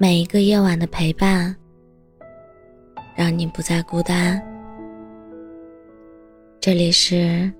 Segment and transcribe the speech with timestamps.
[0.00, 1.52] 每一个夜晚的陪伴，
[3.16, 4.40] 让你不再孤单。
[6.60, 7.52] 这里是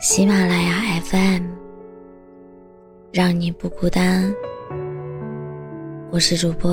[0.00, 1.42] 喜马拉雅 FM，
[3.12, 4.34] 让你不孤单。
[6.10, 6.72] 我是主播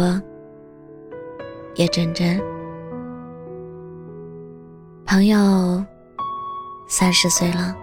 [1.76, 2.40] 叶真真。
[5.06, 5.84] 朋友
[6.88, 7.76] 三十岁了，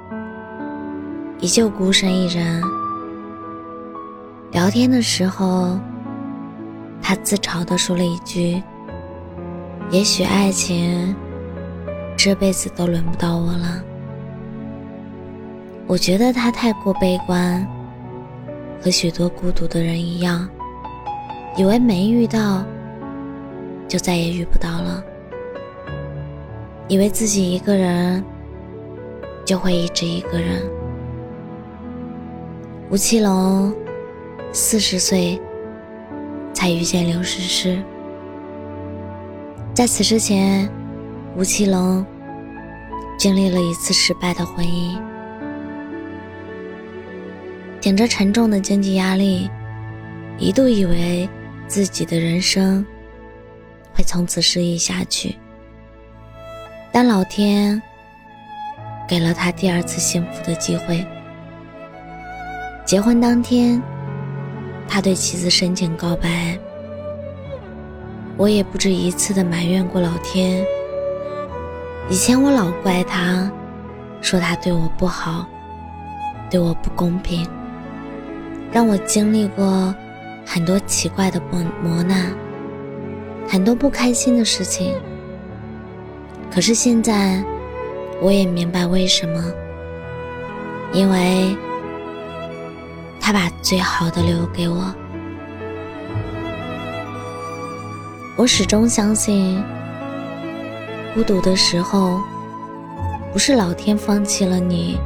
[1.38, 2.62] 依旧孤身一人。
[4.52, 5.78] 聊天的时候。
[7.00, 8.60] 他自嘲地说了一句
[9.90, 11.14] ：“也许爱情
[12.16, 13.82] 这辈子都轮不到我了。”
[15.86, 17.64] 我觉得他太过悲观，
[18.82, 20.48] 和许多孤独的人一样，
[21.56, 22.64] 以为没遇到
[23.86, 25.04] 就再也遇不到了，
[26.88, 28.24] 以为自己一个人
[29.44, 30.60] 就会一直一个人。
[32.90, 33.72] 吴奇隆
[34.52, 35.40] 四十岁。
[36.56, 37.78] 才遇见刘诗诗。
[39.74, 40.66] 在此之前，
[41.36, 42.02] 吴奇隆
[43.18, 44.98] 经历了一次失败的婚姻，
[47.78, 49.50] 顶着沉重的经济压力，
[50.38, 51.28] 一度以为
[51.68, 52.84] 自己的人生
[53.92, 55.36] 会从此失意下去。
[56.90, 57.80] 但老天
[59.06, 61.06] 给了他第二次幸福的机会。
[62.86, 63.82] 结婚当天。
[64.88, 66.58] 他对妻子深情告白，
[68.36, 70.64] 我也不止一次的埋怨过老天。
[72.08, 73.50] 以前我老怪他，
[74.22, 75.46] 说他对我不好，
[76.50, 77.46] 对我不公平，
[78.72, 79.94] 让我经历过
[80.44, 82.32] 很多奇怪的磨磨难，
[83.48, 84.94] 很多不开心的事情。
[86.50, 87.44] 可是现在，
[88.22, 89.44] 我也明白为什么，
[90.92, 91.56] 因为。
[93.26, 94.94] 他把最好的留给我。
[98.36, 99.60] 我始终相信，
[101.12, 102.20] 孤独的时候，
[103.32, 104.96] 不是老天放弃了你，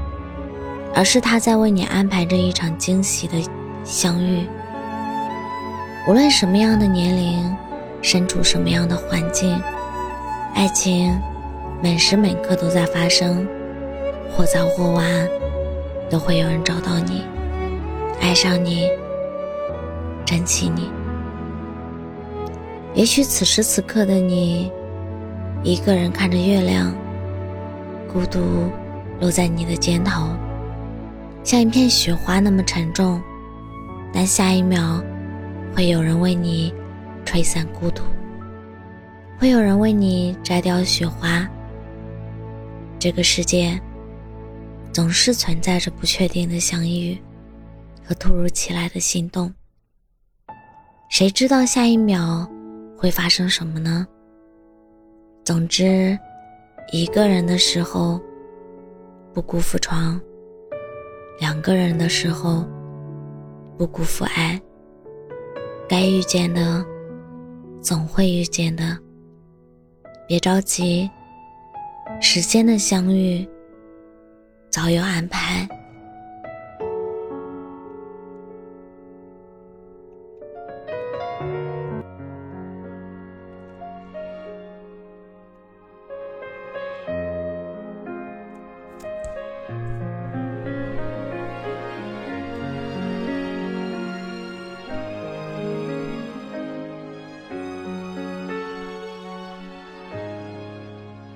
[0.95, 3.43] 而是他在为你安排着一场惊喜的
[3.85, 4.47] 相遇。
[6.07, 7.57] 无论什么样的年龄，
[8.03, 9.59] 身处什么样的环境，
[10.55, 11.19] 爱情
[11.81, 13.49] 每时每刻都在发生，
[14.31, 15.07] 或早或晚，
[16.11, 17.25] 都会有人找到你。
[18.21, 18.87] 爱上你，
[20.27, 20.91] 珍惜你。
[22.95, 24.71] 也许此时此刻的你，
[25.65, 26.95] 一个人看着月亮，
[28.13, 28.71] 孤独
[29.21, 30.29] 落在你的肩头，
[31.43, 33.21] 像一片雪花那么沉重。
[34.13, 35.03] 但下一秒，
[35.75, 36.75] 会有人为你
[37.25, 38.03] 吹散孤独，
[39.39, 41.49] 会有人为你摘掉雪花。
[42.99, 43.81] 这个世界，
[44.93, 47.19] 总是存在着不确定的相遇。
[48.11, 49.55] 和突如其来的心动，
[51.09, 52.45] 谁知道下一秒
[52.99, 54.05] 会发生什么呢？
[55.45, 56.19] 总之，
[56.91, 58.21] 一个人的时候
[59.33, 60.21] 不辜负床，
[61.39, 62.67] 两个人的时候
[63.79, 64.61] 不辜负爱。
[65.89, 66.85] 该遇见的
[67.81, 68.99] 总会遇见的，
[70.27, 71.09] 别着急，
[72.21, 73.49] 时间的相遇
[74.69, 75.69] 早有安排。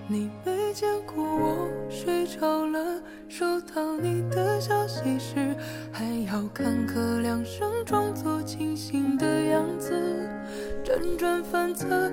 [0.06, 5.56] 你没见过我睡着了，收到你的消息时，
[5.91, 9.94] 还要看个两声，装作清醒的样子，
[10.84, 12.12] 辗转反侧，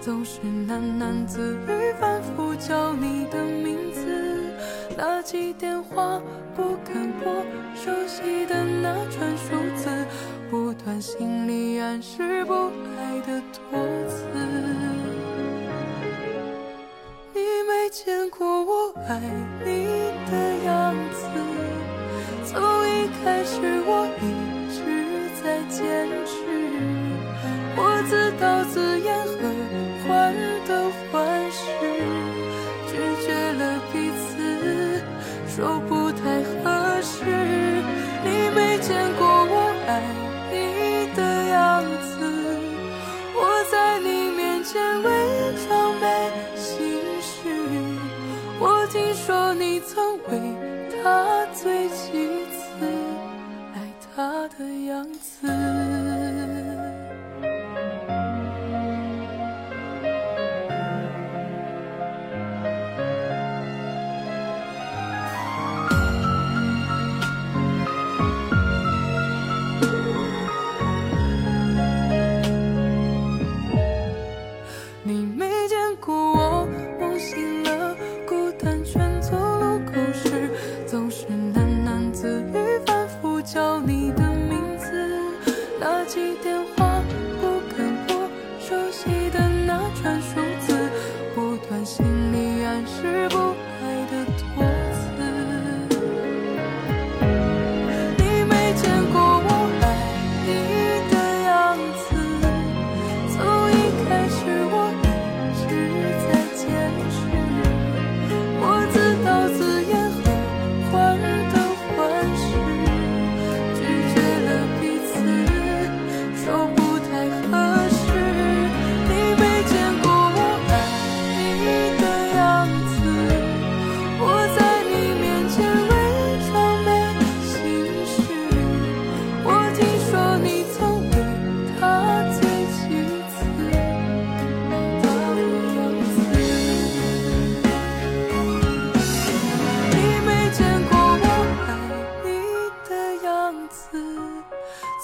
[0.00, 4.00] 总是喃喃自语，反复叫你的名字。
[4.96, 6.20] 拿起电话
[6.56, 7.32] 不肯拨，
[7.74, 10.06] 熟悉的那串数字，
[10.50, 12.54] 不断心里暗示不
[12.98, 13.78] 爱的托
[14.08, 14.24] 词。
[17.34, 19.20] 你没见过我爱
[19.64, 19.86] 你
[20.30, 20.32] 的
[20.64, 21.20] 样子，
[22.44, 24.24] 从一开始我一
[24.72, 24.78] 直
[25.42, 26.34] 在坚持，
[27.76, 29.47] 我自导自演和
[44.70, 45.08] 些伪
[45.66, 46.04] 装被
[46.54, 47.48] 心绪，
[48.60, 50.28] 我听说你曾为
[51.02, 52.84] 他醉几次，
[53.74, 53.76] 爱
[54.14, 55.08] 他的样。
[86.42, 87.02] 电话
[87.40, 88.16] 不敢拨
[88.60, 90.90] 熟悉的那串数字
[91.34, 93.37] 不断心里暗示不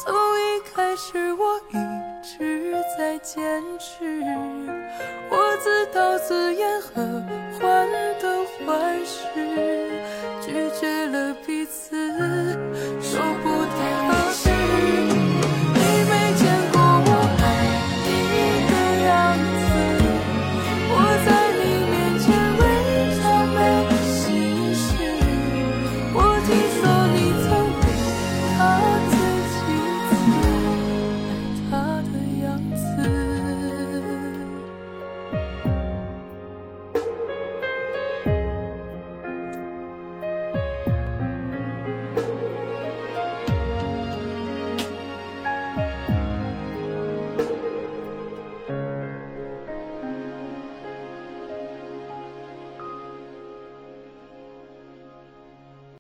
[0.03, 1.75] 从一开始我一
[2.23, 4.23] 直在坚持
[5.31, 7.03] 我自导自演和
[7.59, 7.89] 患
[8.21, 9.94] 得患失